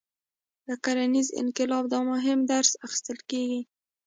له 0.67 0.75
کرنیز 0.83 1.27
انقلاب 1.41 1.83
دا 1.93 1.99
مهم 2.11 2.39
درس 2.51 2.71
اخیستل 2.85 3.19
کېږي. 3.29 3.61